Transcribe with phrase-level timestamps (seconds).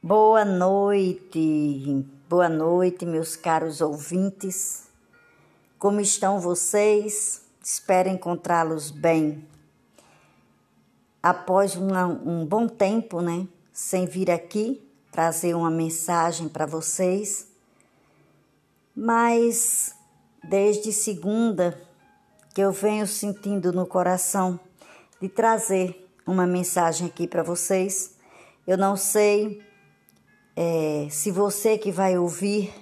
[0.00, 4.86] Boa noite, boa noite, meus caros ouvintes.
[5.76, 7.42] Como estão vocês?
[7.60, 9.44] Espero encontrá-los bem.
[11.20, 14.80] Após uma, um bom tempo, né, sem vir aqui
[15.10, 17.48] trazer uma mensagem para vocês,
[18.94, 19.96] mas
[20.44, 21.76] desde segunda
[22.54, 24.60] que eu venho sentindo no coração
[25.20, 28.16] de trazer uma mensagem aqui para vocês.
[28.64, 29.66] Eu não sei
[30.60, 32.74] é, se você que vai ouvir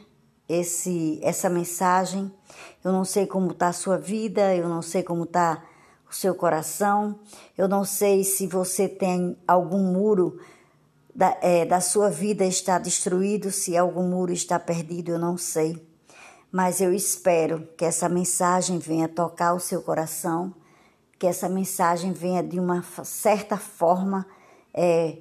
[0.48, 2.32] esse, essa mensagem,
[2.82, 5.62] eu não sei como está a sua vida, eu não sei como está
[6.10, 7.20] o seu coração,
[7.54, 10.40] eu não sei se você tem algum muro
[11.14, 15.86] da, é, da sua vida está destruído, se algum muro está perdido, eu não sei.
[16.50, 20.54] Mas eu espero que essa mensagem venha tocar o seu coração,
[21.18, 24.26] que essa mensagem venha de uma certa forma
[24.72, 25.18] é,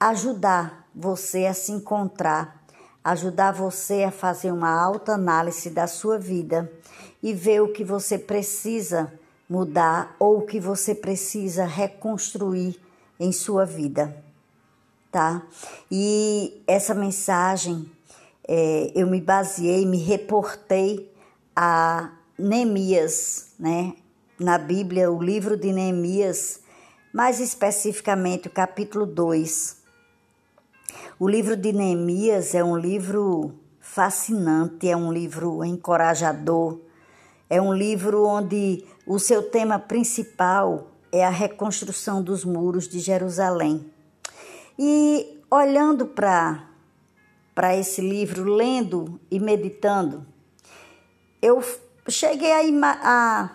[0.00, 2.64] ajudar você a se encontrar,
[3.04, 6.72] ajudar você a fazer uma alta análise da sua vida
[7.22, 9.12] e ver o que você precisa
[9.46, 12.80] mudar ou o que você precisa reconstruir
[13.18, 14.16] em sua vida,
[15.12, 15.42] tá?
[15.90, 17.90] E essa mensagem
[18.48, 21.12] é, eu me baseei, me reportei
[21.54, 23.94] a Neemias, né?
[24.38, 26.60] Na Bíblia, o livro de Neemias,
[27.12, 29.79] mais especificamente o capítulo 2
[31.18, 36.80] o livro de Neemias é um livro fascinante, é um livro encorajador,
[37.48, 43.90] é um livro onde o seu tema principal é a reconstrução dos muros de Jerusalém.
[44.78, 46.66] E olhando para
[47.54, 50.24] para esse livro, lendo e meditando,
[51.42, 51.62] eu
[52.08, 53.50] cheguei a, a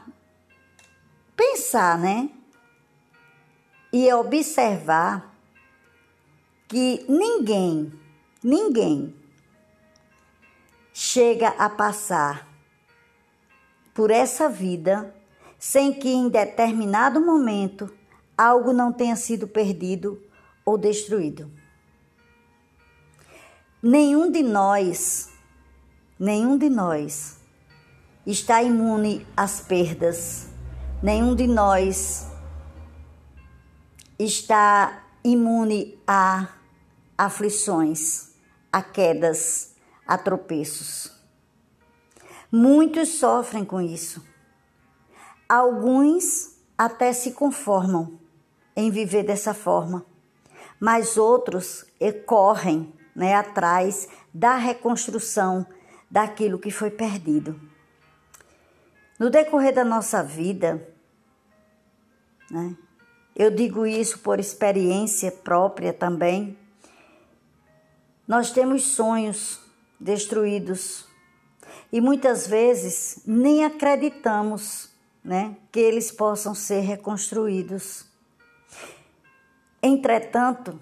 [1.35, 2.29] pensar, né?
[3.91, 5.34] E observar
[6.67, 7.91] que ninguém,
[8.43, 9.15] ninguém
[10.93, 12.47] chega a passar
[13.93, 15.13] por essa vida
[15.59, 17.91] sem que em determinado momento
[18.37, 20.21] algo não tenha sido perdido
[20.65, 21.51] ou destruído.
[23.81, 25.29] Nenhum de nós,
[26.19, 27.37] nenhum de nós
[28.25, 30.49] está imune às perdas.
[31.01, 32.27] Nenhum de nós
[34.17, 36.54] está imune a
[37.17, 38.31] aflições,
[38.71, 41.11] a quedas, a tropeços.
[42.51, 44.25] Muitos sofrem com isso.
[45.47, 48.19] Alguns até se conformam
[48.75, 50.05] em viver dessa forma,
[50.79, 51.85] mas outros
[52.25, 55.65] correm né, atrás da reconstrução
[56.11, 57.59] daquilo que foi perdido.
[59.17, 60.85] No decorrer da nossa vida,
[62.51, 62.75] né,
[63.35, 66.57] eu digo isso por experiência própria também.
[68.27, 69.59] Nós temos sonhos
[69.99, 71.05] destruídos
[71.91, 74.89] e muitas vezes nem acreditamos
[75.23, 78.05] né, que eles possam ser reconstruídos.
[79.81, 80.79] Entretanto,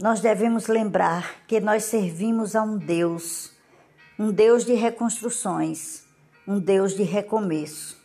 [0.00, 3.52] nós devemos lembrar que nós servimos a um Deus,
[4.18, 6.04] um Deus de reconstruções,
[6.46, 7.98] um Deus de recomeço.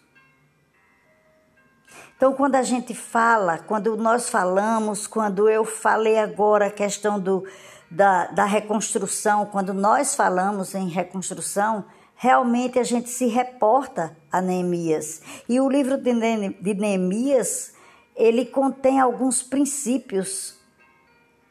[2.16, 7.45] Então, quando a gente fala, quando nós falamos, quando eu falei agora a questão do,
[7.93, 15.21] da, da reconstrução, quando nós falamos em reconstrução, realmente a gente se reporta a Neemias.
[15.47, 17.73] E o livro de Neemias,
[18.15, 20.55] ele contém alguns princípios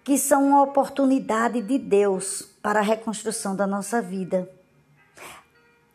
[0.02, 4.50] que são uma oportunidade de Deus para a reconstrução da nossa vida.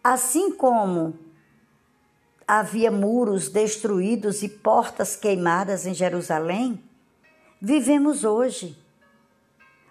[0.01, 1.13] Assim como
[2.47, 6.81] havia muros destruídos e portas queimadas em Jerusalém,
[7.61, 8.86] vivemos hoje.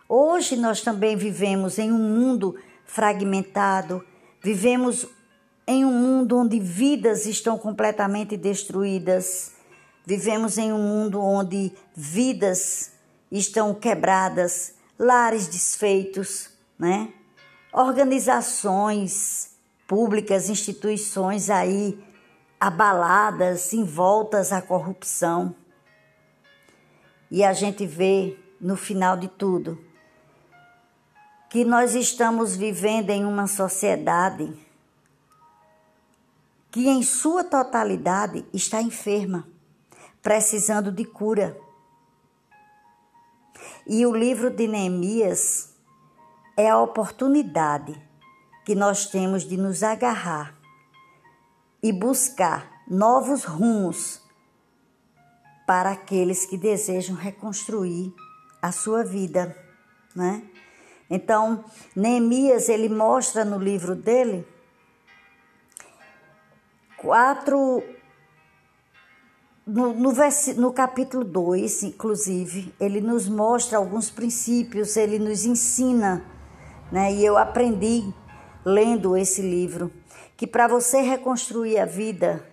[0.09, 4.05] Hoje nós também vivemos em um mundo fragmentado,
[4.41, 5.05] vivemos
[5.67, 9.53] em um mundo onde vidas estão completamente destruídas,
[10.05, 12.93] vivemos em um mundo onde vidas
[13.33, 17.13] estão quebradas, lares desfeitos, né?
[17.72, 19.57] Organizações
[19.89, 21.98] públicas, instituições aí
[22.60, 25.53] abaladas, envoltas à corrupção.
[27.28, 29.85] E a gente vê no final de tudo
[31.48, 34.53] que nós estamos vivendo em uma sociedade
[36.71, 39.47] que, em sua totalidade, está enferma,
[40.22, 41.59] precisando de cura.
[43.87, 45.71] E o livro de Neemias
[46.57, 47.98] é a oportunidade
[48.65, 50.54] que nós temos de nos agarrar
[51.83, 54.21] e buscar novos rumos
[55.66, 58.13] para aqueles que desejam reconstruir
[58.60, 59.57] a sua vida,
[60.15, 60.43] né?
[61.09, 61.65] Então,
[61.95, 64.47] Neemias, ele mostra no livro dele
[66.97, 67.83] quatro
[69.67, 70.13] no, no,
[70.57, 76.25] no capítulo 2, inclusive, ele nos mostra alguns princípios, ele nos ensina,
[76.91, 77.13] né?
[77.13, 78.13] E eu aprendi
[78.65, 79.93] lendo esse livro
[80.37, 82.47] que para você reconstruir a vida,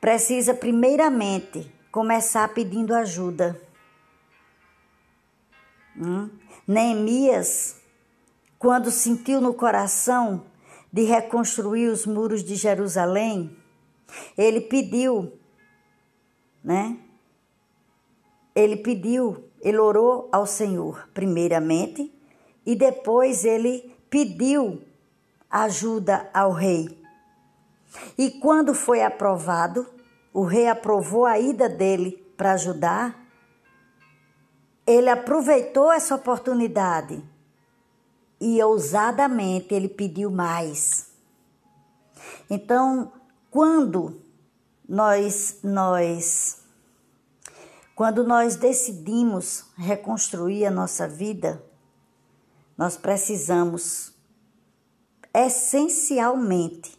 [0.00, 3.60] precisa primeiramente começar pedindo ajuda.
[5.96, 6.30] Hum?
[6.68, 7.76] Neemias,
[8.58, 10.44] quando sentiu no coração
[10.92, 13.56] de reconstruir os muros de Jerusalém,
[14.36, 15.32] ele pediu
[16.68, 16.98] né?
[18.54, 22.12] Ele pediu, ele orou ao Senhor, primeiramente,
[22.66, 24.82] e depois ele pediu
[25.48, 27.02] ajuda ao rei.
[28.18, 29.86] E quando foi aprovado,
[30.32, 33.27] o rei aprovou a ida dele para ajudar.
[34.88, 37.22] Ele aproveitou essa oportunidade
[38.40, 41.10] e ousadamente ele pediu mais.
[42.48, 43.12] Então,
[43.50, 44.18] quando
[44.88, 46.62] nós nós
[47.94, 51.62] quando nós decidimos reconstruir a nossa vida,
[52.74, 54.14] nós precisamos
[55.34, 56.98] essencialmente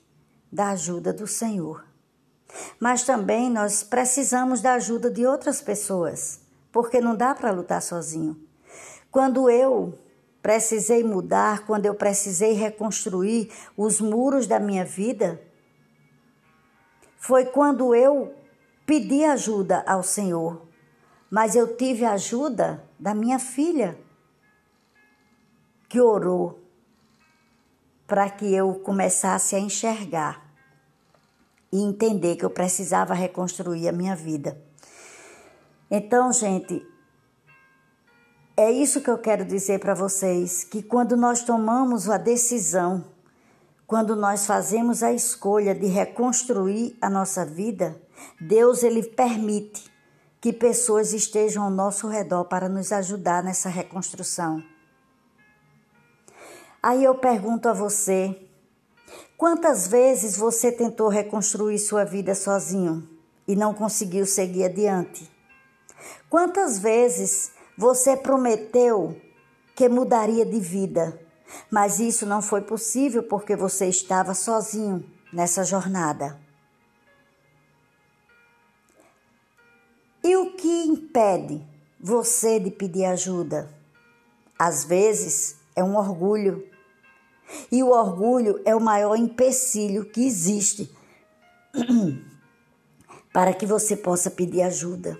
[0.52, 1.86] da ajuda do Senhor.
[2.80, 6.42] Mas também nós precisamos da ajuda de outras pessoas,
[6.72, 8.40] porque não dá para lutar sozinho.
[9.12, 9.98] Quando eu
[10.42, 15.42] precisei mudar, quando eu precisei reconstruir os muros da minha vida,
[17.18, 18.34] foi quando eu
[18.86, 20.68] pedi ajuda ao Senhor,
[21.30, 23.98] mas eu tive ajuda da minha filha,
[25.88, 26.60] que orou
[28.08, 30.50] para que eu começasse a enxergar
[31.72, 34.69] e entender que eu precisava reconstruir a minha vida.
[35.90, 36.86] Então, gente,
[38.56, 43.04] é isso que eu quero dizer para vocês: que quando nós tomamos a decisão
[43.90, 48.00] quando nós fazemos a escolha de reconstruir a nossa vida,
[48.40, 49.92] Deus ele permite
[50.40, 54.64] que pessoas estejam ao nosso redor para nos ajudar nessa reconstrução.
[56.84, 58.40] Aí eu pergunto a você:
[59.36, 63.10] quantas vezes você tentou reconstruir sua vida sozinho
[63.48, 65.28] e não conseguiu seguir adiante?
[66.30, 69.20] Quantas vezes você prometeu
[69.76, 71.20] que mudaria de vida
[71.70, 76.40] mas isso não foi possível porque você estava sozinho nessa jornada.
[80.24, 81.66] E o que impede
[82.00, 83.70] você de pedir ajuda?
[84.58, 86.68] Às vezes é um orgulho.
[87.72, 90.94] E o orgulho é o maior empecilho que existe
[93.34, 95.18] para que você possa pedir ajuda.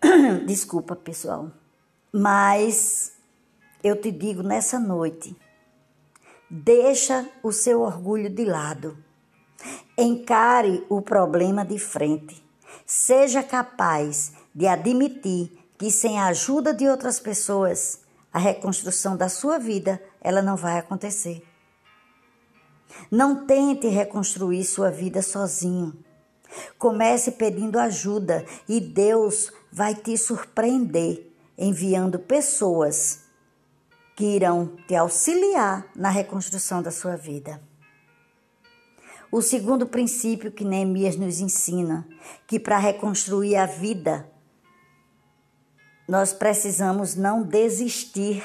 [0.46, 1.50] Desculpa, pessoal.
[2.12, 3.12] Mas
[3.82, 5.36] eu te digo nessa noite:
[6.50, 8.96] deixa o seu orgulho de lado.
[9.98, 12.44] Encare o problema de frente.
[12.84, 18.00] Seja capaz de admitir que sem a ajuda de outras pessoas,
[18.32, 21.42] a reconstrução da sua vida, ela não vai acontecer.
[23.10, 25.92] Não tente reconstruir sua vida sozinho.
[26.78, 33.26] Comece pedindo ajuda e Deus vai te surpreender enviando pessoas
[34.16, 37.60] que irão te auxiliar na reconstrução da sua vida.
[39.30, 42.08] O segundo princípio que Neemias nos ensina,
[42.46, 44.26] que para reconstruir a vida,
[46.08, 48.42] nós precisamos não desistir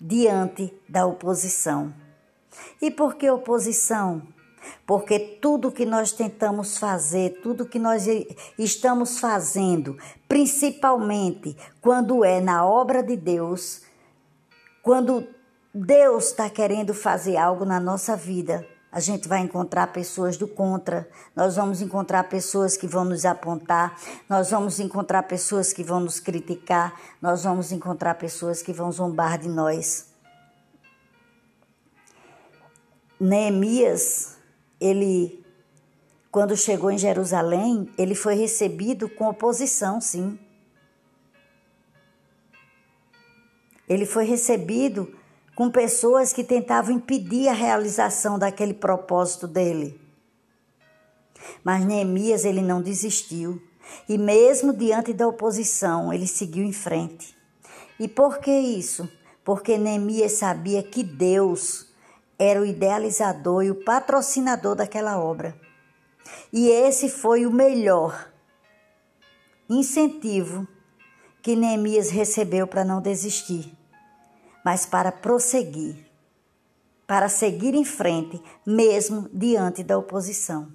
[0.00, 1.94] diante da oposição.
[2.82, 4.26] E por que oposição?
[4.86, 8.06] Porque tudo que nós tentamos fazer, tudo que nós
[8.58, 9.96] estamos fazendo,
[10.28, 13.82] principalmente quando é na obra de Deus,
[14.82, 15.26] quando
[15.74, 21.08] Deus está querendo fazer algo na nossa vida, a gente vai encontrar pessoas do contra,
[21.36, 23.98] nós vamos encontrar pessoas que vão nos apontar,
[24.28, 29.38] nós vamos encontrar pessoas que vão nos criticar, nós vamos encontrar pessoas que vão zombar
[29.38, 30.08] de nós.
[33.20, 34.37] Neemias,
[34.80, 35.44] ele,
[36.30, 40.38] quando chegou em Jerusalém, ele foi recebido com oposição, sim.
[43.88, 45.16] Ele foi recebido
[45.54, 50.00] com pessoas que tentavam impedir a realização daquele propósito dele.
[51.64, 53.60] Mas Neemias ele não desistiu
[54.08, 57.36] e mesmo diante da oposição, ele seguiu em frente.
[57.98, 59.08] E por que isso?
[59.44, 61.87] Porque Neemias sabia que Deus
[62.38, 65.58] era o idealizador e o patrocinador daquela obra.
[66.52, 68.30] E esse foi o melhor
[69.68, 70.66] incentivo
[71.42, 73.76] que Neemias recebeu para não desistir,
[74.64, 76.06] mas para prosseguir,
[77.06, 80.72] para seguir em frente, mesmo diante da oposição.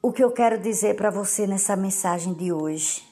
[0.00, 3.02] O que eu quero dizer para você nessa mensagem de hoje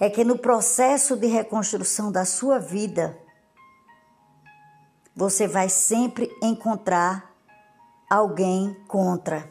[0.00, 3.16] é que no processo de reconstrução da sua vida,
[5.16, 7.34] você vai sempre encontrar
[8.08, 9.50] alguém contra.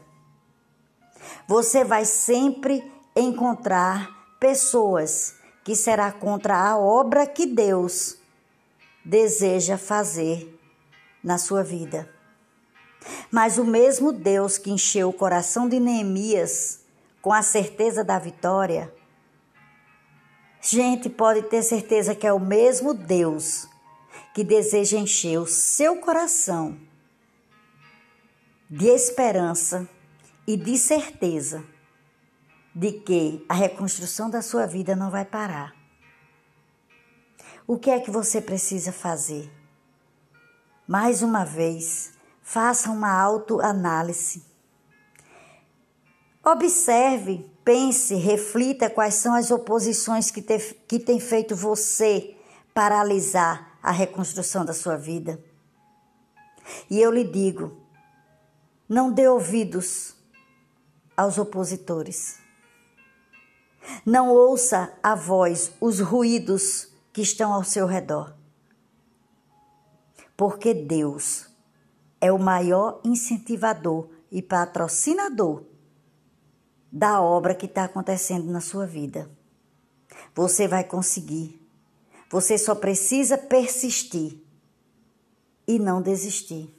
[1.47, 2.83] Você vai sempre
[3.15, 8.17] encontrar pessoas que será contra a obra que Deus
[9.03, 10.55] deseja fazer
[11.23, 12.07] na sua vida.
[13.31, 16.81] Mas o mesmo Deus que encheu o coração de Neemias
[17.23, 18.93] com a certeza da vitória,
[20.61, 23.67] gente pode ter certeza que é o mesmo Deus
[24.35, 26.77] que deseja encher o seu coração
[28.69, 29.87] de esperança
[30.45, 31.63] e de certeza
[32.75, 35.73] de que a reconstrução da sua vida não vai parar.
[37.65, 39.49] O que é que você precisa fazer?
[40.85, 42.11] Mais uma vez,
[42.41, 44.43] faça uma autoanálise.
[46.43, 52.35] Observe, pense, reflita quais são as oposições que, te, que tem feito você
[52.73, 55.39] paralisar a reconstrução da sua vida.
[56.89, 57.79] E eu lhe digo:
[58.89, 60.15] não dê ouvidos
[61.15, 62.39] aos opositores.
[64.03, 68.35] Não ouça a voz, os ruídos que estão ao seu redor.
[70.35, 71.47] Porque Deus
[72.19, 75.63] é o maior incentivador e patrocinador
[76.91, 79.29] da obra que está acontecendo na sua vida.
[80.33, 81.64] Você vai conseguir.
[82.35, 84.43] Você só precisa persistir
[85.65, 86.69] e não desistir.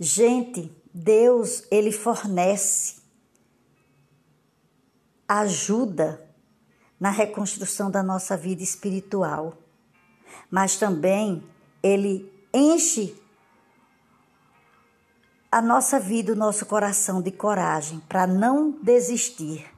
[0.00, 2.96] Gente, Deus, ele fornece
[5.28, 6.28] ajuda
[6.98, 9.56] na reconstrução da nossa vida espiritual,
[10.50, 11.44] mas também
[11.80, 13.16] ele enche
[15.52, 19.75] a nossa vida, o nosso coração de coragem para não desistir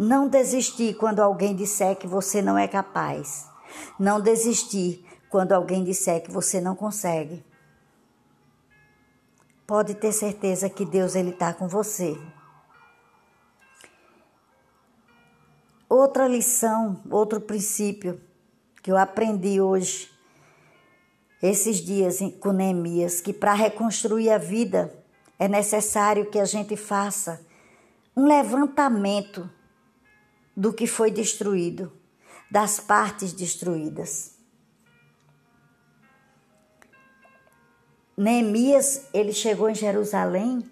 [0.00, 3.46] não desistir quando alguém disser que você não é capaz.
[3.98, 7.44] Não desistir quando alguém disser que você não consegue.
[9.66, 12.18] Pode ter certeza que Deus ele está com você.
[15.86, 18.18] Outra lição, outro princípio
[18.82, 20.10] que eu aprendi hoje,
[21.42, 24.94] esses dias com Neemias, que para reconstruir a vida
[25.38, 27.44] é necessário que a gente faça
[28.16, 29.59] um levantamento
[30.60, 31.90] do que foi destruído,
[32.50, 34.36] das partes destruídas.
[38.14, 40.62] Neemias, ele chegou em Jerusalém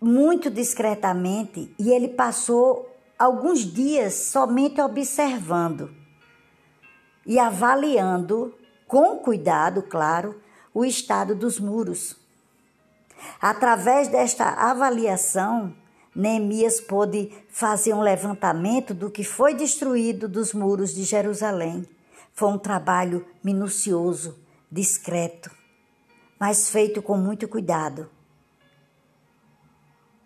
[0.00, 2.88] muito discretamente e ele passou
[3.18, 5.92] alguns dias somente observando
[7.26, 10.40] e avaliando com cuidado, claro,
[10.72, 12.14] o estado dos muros.
[13.40, 15.79] Através desta avaliação,
[16.14, 21.88] Neemias pôde fazer um levantamento do que foi destruído dos muros de Jerusalém.
[22.32, 24.38] Foi um trabalho minucioso,
[24.70, 25.50] discreto,
[26.38, 28.10] mas feito com muito cuidado.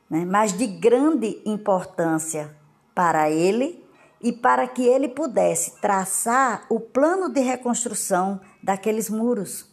[0.09, 0.25] Né?
[0.25, 2.55] Mas de grande importância
[2.95, 3.85] para ele
[4.23, 9.71] e para que ele pudesse traçar o plano de reconstrução daqueles muros.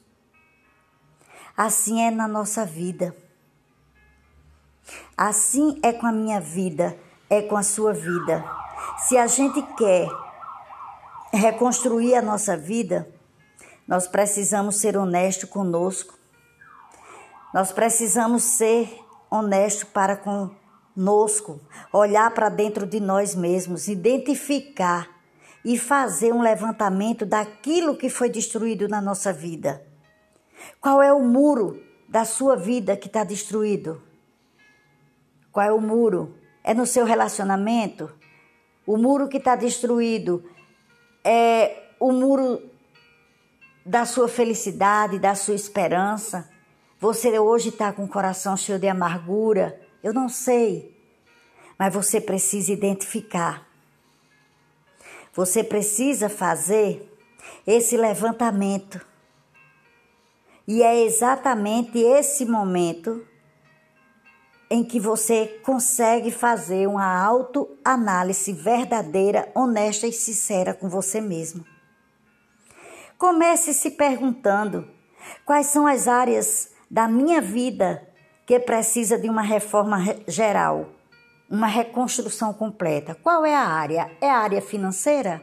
[1.55, 3.15] Assim é na nossa vida.
[5.17, 6.97] Assim é com a minha vida,
[7.29, 8.43] é com a sua vida.
[9.07, 10.07] Se a gente quer
[11.33, 13.07] reconstruir a nossa vida,
[13.87, 16.13] nós precisamos ser honestos conosco.
[17.53, 18.89] Nós precisamos ser
[19.29, 21.59] honestos para conosco,
[21.91, 25.09] olhar para dentro de nós mesmos, identificar
[25.63, 29.85] e fazer um levantamento daquilo que foi destruído na nossa vida.
[30.79, 34.01] Qual é o muro da sua vida que está destruído?
[35.51, 36.35] Qual é o muro?
[36.63, 38.11] É no seu relacionamento?
[38.85, 40.43] O muro que está destruído
[41.23, 42.61] é o muro
[43.85, 46.49] da sua felicidade, da sua esperança.
[46.99, 49.79] Você hoje está com o coração cheio de amargura.
[50.03, 50.95] Eu não sei.
[51.77, 53.67] Mas você precisa identificar.
[55.33, 57.11] Você precisa fazer
[57.65, 59.01] esse levantamento.
[60.67, 63.25] E é exatamente esse momento
[64.71, 71.65] em que você consegue fazer uma autoanálise verdadeira, honesta e sincera com você mesmo.
[73.17, 74.87] Comece se perguntando:
[75.45, 78.07] quais são as áreas da minha vida
[78.45, 80.87] que precisa de uma reforma geral,
[81.49, 83.13] uma reconstrução completa.
[83.13, 84.09] Qual é a área?
[84.21, 85.41] É a área financeira?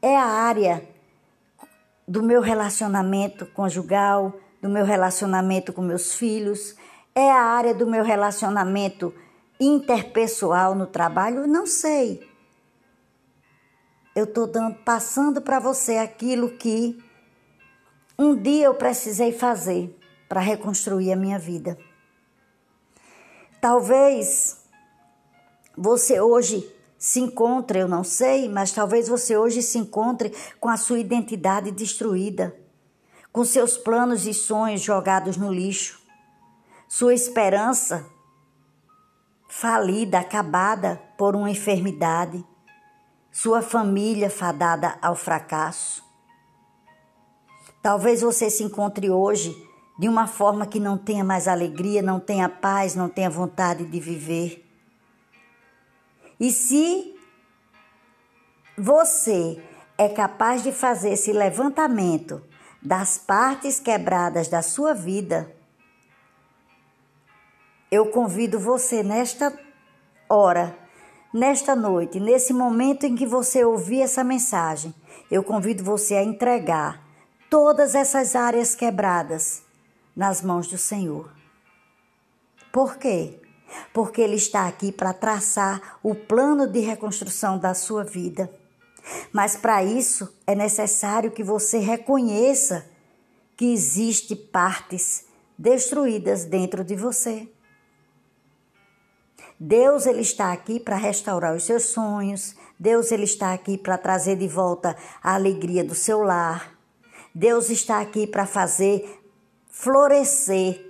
[0.00, 0.88] É a área
[2.08, 4.32] do meu relacionamento conjugal,
[4.62, 6.76] do meu relacionamento com meus filhos?
[7.14, 9.14] É a área do meu relacionamento
[9.60, 11.46] interpessoal no trabalho?
[11.46, 12.26] Não sei.
[14.14, 14.50] Eu estou
[14.84, 17.02] passando para você aquilo que
[18.18, 21.78] um dia eu precisei fazer para reconstruir a minha vida.
[23.60, 24.64] Talvez
[25.76, 30.76] você hoje se encontre, eu não sei, mas talvez você hoje se encontre com a
[30.76, 32.54] sua identidade destruída,
[33.32, 36.01] com seus planos e sonhos jogados no lixo,
[36.92, 38.06] sua esperança
[39.48, 42.44] falida, acabada por uma enfermidade,
[43.30, 46.04] sua família fadada ao fracasso.
[47.80, 49.56] Talvez você se encontre hoje
[49.98, 53.98] de uma forma que não tenha mais alegria, não tenha paz, não tenha vontade de
[53.98, 54.62] viver.
[56.38, 57.18] E se
[58.76, 59.64] você
[59.96, 62.46] é capaz de fazer esse levantamento
[62.82, 65.61] das partes quebradas da sua vida,
[67.92, 69.52] eu convido você nesta
[70.26, 70.74] hora,
[71.30, 74.94] nesta noite, nesse momento em que você ouvir essa mensagem,
[75.30, 77.06] eu convido você a entregar
[77.50, 79.62] todas essas áreas quebradas
[80.16, 81.30] nas mãos do Senhor.
[82.72, 83.38] Por quê?
[83.92, 88.50] Porque Ele está aqui para traçar o plano de reconstrução da sua vida.
[89.30, 92.86] Mas para isso é necessário que você reconheça
[93.54, 95.26] que existe partes
[95.58, 97.51] destruídas dentro de você.
[99.64, 102.56] Deus ele está aqui para restaurar os seus sonhos.
[102.76, 106.76] Deus ele está aqui para trazer de volta a alegria do seu lar.
[107.32, 109.22] Deus está aqui para fazer
[109.68, 110.84] florescer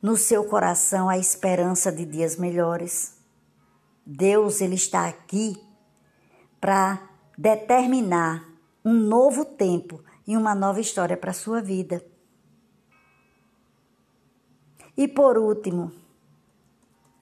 [0.00, 3.18] no seu coração a esperança de dias melhores.
[4.06, 5.62] Deus ele está aqui
[6.58, 8.48] para determinar
[8.82, 12.02] um novo tempo e uma nova história para a sua vida.
[14.96, 15.92] E por último,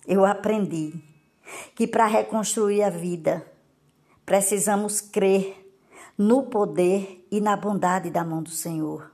[0.06, 0.94] eu aprendi
[1.74, 3.46] que para reconstruir a vida
[4.24, 5.60] precisamos crer
[6.16, 9.10] no poder e na bondade da mão do Senhor.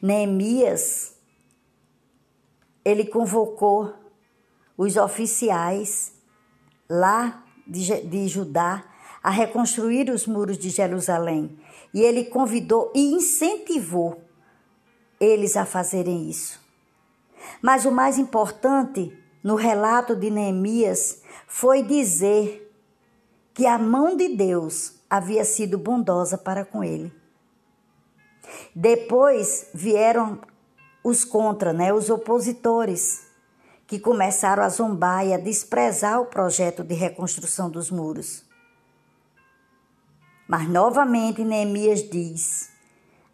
[0.00, 1.16] Neemias,
[2.84, 3.94] ele convocou
[4.76, 6.12] os oficiais
[6.88, 8.84] lá de, de Judá
[9.22, 11.58] a reconstruir os muros de Jerusalém.
[11.94, 14.22] E ele convidou e incentivou
[15.20, 16.61] eles a fazerem isso.
[17.60, 22.72] Mas o mais importante no relato de Neemias foi dizer
[23.54, 27.12] que a mão de Deus havia sido bondosa para com ele.
[28.74, 30.40] Depois vieram
[31.04, 33.26] os contra, né, os opositores,
[33.86, 38.44] que começaram a zombar e a desprezar o projeto de reconstrução dos muros.
[40.48, 42.70] Mas novamente Neemias diz,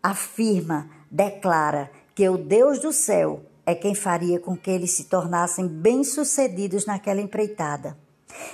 [0.03, 5.69] afirma, declara que o Deus do céu é quem faria com que eles se tornassem
[5.69, 7.99] bem-sucedidos naquela empreitada.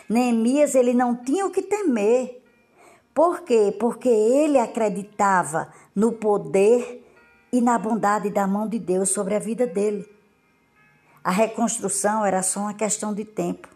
[0.08, 2.42] Neemias ele não tinha o que temer.
[3.14, 3.72] Por quê?
[3.78, 7.08] Porque ele acreditava no poder
[7.52, 10.04] e na bondade da mão de Deus sobre a vida dele.
[11.22, 13.68] A reconstrução era só uma questão de tempo,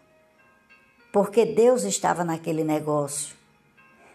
[1.09, 3.33] porque Deus estava naquele negócio.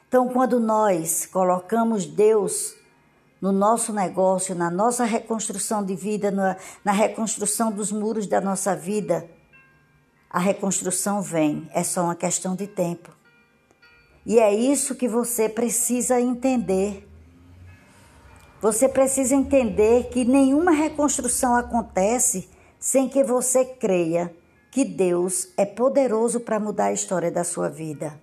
[0.06, 2.76] Então, quando nós colocamos Deus
[3.44, 8.74] no nosso negócio, na nossa reconstrução de vida, na, na reconstrução dos muros da nossa
[8.74, 9.28] vida,
[10.30, 13.10] a reconstrução vem, é só uma questão de tempo.
[14.24, 17.06] E é isso que você precisa entender
[18.62, 22.48] você precisa entender que nenhuma reconstrução acontece
[22.80, 24.34] sem que você creia
[24.70, 28.18] que Deus é poderoso para mudar a história da sua vida.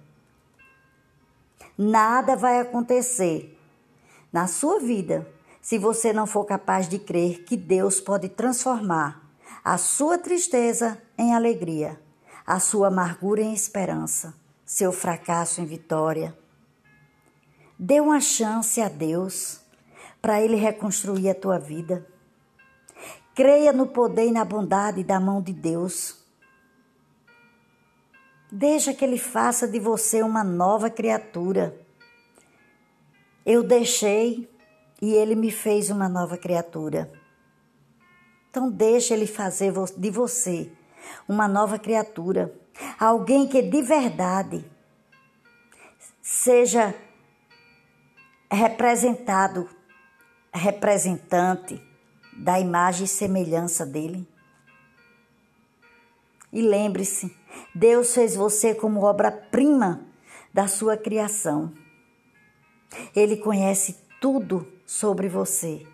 [1.77, 3.55] Nada vai acontecer
[4.31, 5.27] na sua vida
[5.61, 9.21] se você não for capaz de crer que Deus pode transformar
[9.63, 12.01] a sua tristeza em alegria,
[12.45, 14.33] a sua amargura em esperança,
[14.65, 16.35] seu fracasso em vitória.
[17.77, 19.61] Dê uma chance a Deus
[20.21, 22.07] para Ele reconstruir a tua vida.
[23.35, 26.23] Creia no poder e na bondade da mão de Deus.
[28.51, 31.80] Deixa que Ele faça de você uma nova criatura.
[33.45, 34.49] Eu deixei
[35.01, 37.11] e Ele me fez uma nova criatura.
[38.49, 40.71] Então deixa Ele fazer de você
[41.27, 42.53] uma nova criatura,
[42.99, 44.63] alguém que de verdade
[46.21, 46.93] seja
[48.51, 49.67] representado
[50.53, 51.81] representante
[52.33, 54.27] da imagem e semelhança dele.
[56.51, 57.35] E lembre-se,
[57.73, 60.05] Deus fez você como obra-prima
[60.53, 61.73] da sua criação.
[63.15, 65.85] Ele conhece tudo sobre você,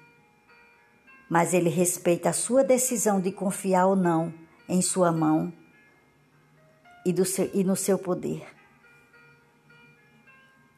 [1.30, 4.34] mas ele respeita a sua decisão de confiar ou não
[4.68, 5.54] em sua mão
[7.06, 8.46] e, seu, e no seu poder.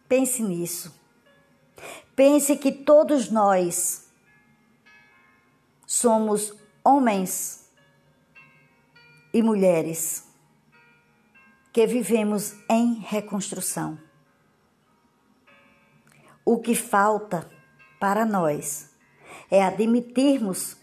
[0.07, 0.93] Pense nisso.
[2.15, 4.09] Pense que todos nós
[5.85, 6.53] somos
[6.83, 7.69] homens
[9.33, 10.27] e mulheres
[11.71, 14.08] que vivemos em reconstrução.
[16.45, 17.49] O que falta
[17.99, 18.89] para nós
[19.51, 20.77] é admitirmos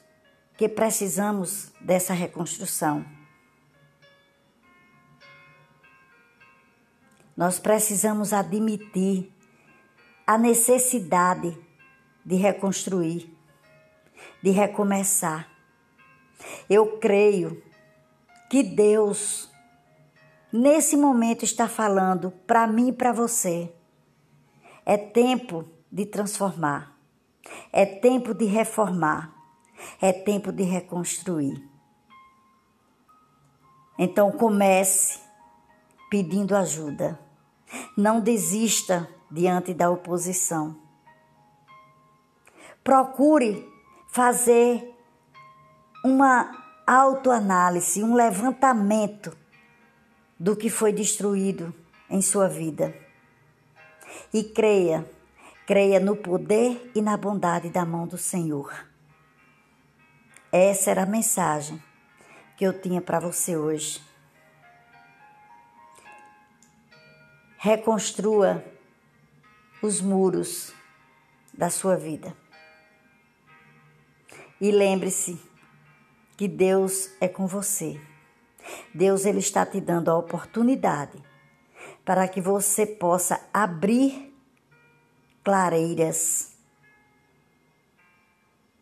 [0.57, 3.05] que precisamos dessa reconstrução.
[7.37, 9.31] Nós precisamos admitir
[10.27, 11.57] a necessidade
[12.25, 13.31] de reconstruir,
[14.43, 15.49] de recomeçar.
[16.69, 17.63] Eu creio
[18.49, 19.51] que Deus
[20.53, 23.76] nesse momento está falando para mim e para você.
[24.87, 26.97] É tempo de transformar.
[27.73, 29.35] É tempo de reformar.
[30.01, 31.69] É tempo de reconstruir.
[33.99, 35.19] Então comece
[36.09, 37.19] pedindo ajuda.
[37.97, 40.81] Não desista diante da oposição.
[42.85, 43.69] Procure
[44.09, 44.95] fazer
[46.05, 49.37] uma autoanálise, um levantamento
[50.39, 51.75] do que foi destruído
[52.09, 53.06] em sua vida.
[54.33, 55.09] E creia,
[55.67, 58.87] creia no poder e na bondade da mão do Senhor.
[60.53, 61.83] Essa era a mensagem
[62.57, 64.01] que eu tinha para você hoje.
[67.59, 68.65] Reconstrua
[69.83, 70.73] os muros
[71.53, 72.35] da sua vida.
[74.61, 75.39] E lembre-se
[76.37, 78.01] que Deus é com você.
[78.95, 81.23] Deus ele está te dando a oportunidade
[82.07, 84.33] para que você possa abrir
[85.43, 86.57] clareiras.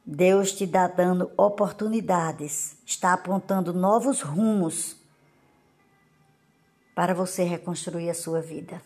[0.05, 4.99] Deus te dá dando oportunidades, está apontando novos rumos
[6.95, 8.83] para você reconstruir a sua vida,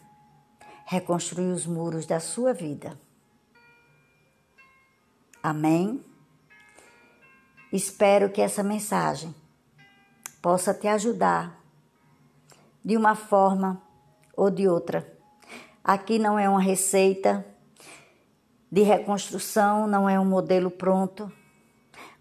[0.86, 2.96] reconstruir os muros da sua vida.
[5.42, 6.00] Amém?
[7.72, 9.34] Espero que essa mensagem
[10.40, 11.60] possa te ajudar
[12.84, 13.87] de uma forma
[14.38, 15.12] ou de outra.
[15.82, 17.44] Aqui não é uma receita
[18.70, 21.30] de reconstrução, não é um modelo pronto,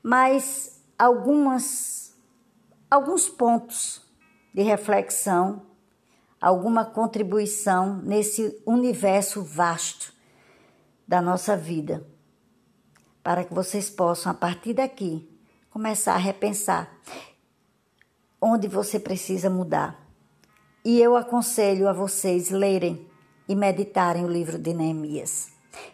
[0.01, 2.15] mas algumas
[2.89, 4.01] alguns pontos
[4.53, 5.61] de reflexão,
[6.41, 10.11] alguma contribuição nesse universo vasto
[11.07, 12.07] da nossa vida,
[13.21, 15.29] para que vocês possam a partir daqui
[15.69, 16.89] começar a repensar
[18.41, 20.06] onde você precisa mudar.
[20.87, 23.05] E eu aconselho a vocês lerem
[23.45, 25.49] e meditarem o livro de Neemias.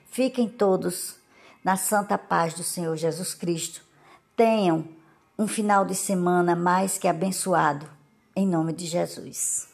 [0.06, 1.16] Fiquem todos
[1.64, 3.82] na santa paz do Senhor Jesus Cristo.
[4.38, 4.88] Tenham
[5.36, 7.90] um final de semana mais que abençoado,
[8.36, 9.73] em nome de Jesus.